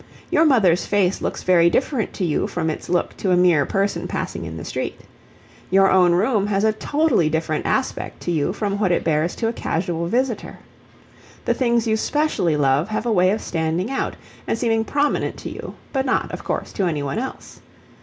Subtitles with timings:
[0.31, 4.07] Your mother's face looks very different to you from its look to a mere person
[4.07, 4.99] passing in the street.
[5.69, 9.47] Your own room has a totally different aspect to you from what it bears to
[9.47, 10.57] a casual visitor.
[11.45, 14.15] The things you specially love have a way of standing out
[14.47, 17.61] and seeming prominent to you, but not, of course, to any one else.